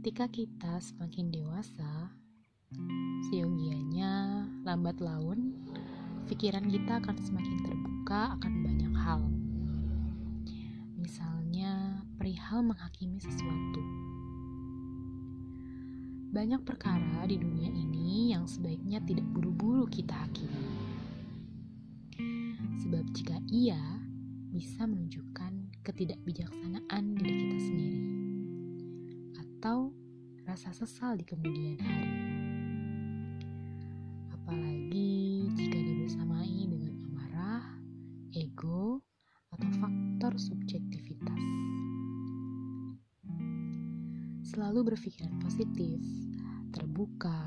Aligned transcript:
Ketika 0.00 0.32
kita 0.32 0.80
semakin 0.80 1.28
dewasa, 1.28 2.08
siogianya 3.28 4.48
lambat 4.64 4.96
laun, 4.96 5.60
pikiran 6.24 6.64
kita 6.72 7.04
akan 7.04 7.20
semakin 7.20 7.60
terbuka 7.60 8.32
akan 8.40 8.52
banyak 8.64 8.94
hal. 8.96 9.20
Misalnya, 10.96 12.00
perihal 12.16 12.64
menghakimi 12.64 13.20
sesuatu. 13.20 13.84
Banyak 16.32 16.64
perkara 16.64 17.28
di 17.28 17.36
dunia 17.36 17.68
ini 17.68 18.32
yang 18.32 18.48
sebaiknya 18.48 19.04
tidak 19.04 19.28
buru-buru 19.36 19.84
kita 19.84 20.16
hakimi. 20.16 20.64
Sebab 22.88 23.04
jika 23.12 23.36
ia 23.52 24.00
bisa 24.48 24.88
menunjukkan 24.88 25.76
ketidakbijaksanaan 25.84 27.20
diri 27.20 27.29
rasa 30.60 30.84
sesal 30.84 31.16
di 31.16 31.24
kemudian 31.24 31.80
hari. 31.80 32.20
Apalagi 34.28 35.48
jika 35.56 35.78
dibersamai 35.80 36.68
dengan 36.68 37.00
amarah, 37.08 37.64
ego, 38.36 39.00
atau 39.56 39.70
faktor 39.80 40.36
subjektivitas. 40.36 41.40
Selalu 44.52 44.92
berpikiran 44.92 45.32
positif, 45.40 45.96
terbuka, 46.76 47.40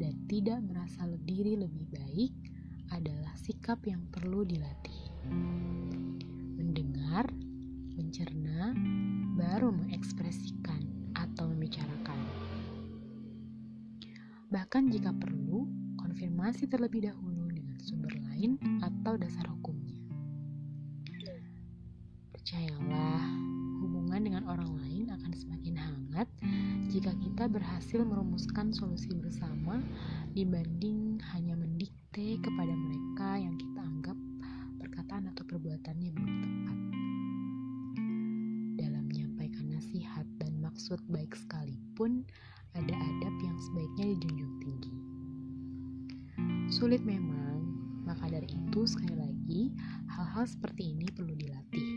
dan 0.00 0.16
tidak 0.24 0.64
merasa 0.64 1.04
diri 1.28 1.60
lebih 1.60 1.92
baik 1.92 2.32
adalah 2.88 3.36
sikap 3.36 3.84
yang 3.84 4.00
perlu 4.08 4.48
dilatih. 4.48 5.04
Mendengar, 6.56 7.28
mencerna, 8.00 8.72
Bahkan 14.46 14.94
jika 14.94 15.10
perlu, 15.10 15.66
konfirmasi 15.98 16.70
terlebih 16.70 17.10
dahulu 17.10 17.50
dengan 17.50 17.74
sumber 17.82 18.14
lain 18.30 18.54
atau 18.78 19.18
dasar 19.18 19.42
hukumnya. 19.50 19.98
Percayalah, 22.30 23.26
hubungan 23.82 24.22
dengan 24.22 24.46
orang 24.46 24.70
lain 24.78 25.10
akan 25.10 25.32
semakin 25.34 25.74
hangat 25.74 26.30
jika 26.86 27.10
kita 27.18 27.50
berhasil 27.50 28.06
merumuskan 28.06 28.70
solusi 28.70 29.10
bersama 29.18 29.82
dibanding 30.30 31.18
hanya 31.34 31.58
mendikte 31.58 32.38
kepada 32.38 32.70
mereka 32.70 33.42
yang 33.42 33.58
kita 33.58 33.82
anggap 33.82 34.18
perkataan 34.78 35.26
atau 35.34 35.42
perbuatannya 35.42 36.10
belum 36.14 36.34
tepat. 36.38 36.78
Dalam 38.78 39.10
menyampaikan 39.10 39.74
nasihat 39.74 40.26
dan 40.38 40.62
maksud 40.62 41.02
baik 41.10 41.34
sekalipun, 41.34 42.22
ada 42.76 42.92
adab 42.92 43.35
sebaiknya 43.56 44.16
dijunjung 44.16 44.54
tinggi. 44.60 44.94
Sulit 46.68 47.02
memang, 47.02 47.62
maka 48.04 48.28
dari 48.28 48.46
itu 48.46 48.84
sekali 48.84 49.16
lagi 49.16 49.62
hal-hal 50.12 50.44
seperti 50.44 50.92
ini 50.92 51.06
perlu 51.10 51.32
dilatih. 51.32 51.90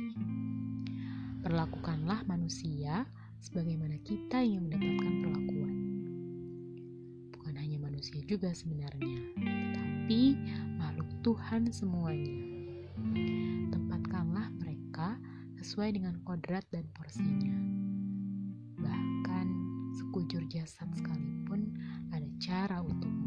Perlakukanlah 1.44 2.24
manusia 2.28 3.08
sebagaimana 3.40 3.96
kita 4.04 4.44
yang 4.44 4.68
mendapatkan 4.68 5.14
perlakuan. 5.24 5.76
Bukan 7.36 7.56
hanya 7.56 7.78
manusia 7.80 8.20
juga 8.28 8.52
sebenarnya, 8.52 9.22
tetapi 9.40 10.22
makhluk 10.76 11.10
Tuhan 11.24 11.72
semuanya. 11.72 12.36
Tempatkanlah 13.72 14.52
mereka 14.60 15.16
sesuai 15.60 15.96
dengan 15.96 16.20
kodrat 16.24 16.64
dan 16.72 16.88
porsinya. 16.96 17.56
Bahkan 18.80 19.29
sekujur 20.10 20.42
jasad 20.50 20.90
sekalipun 20.98 21.70
ada 22.10 22.26
cara 22.42 22.82
untuk 22.82 23.19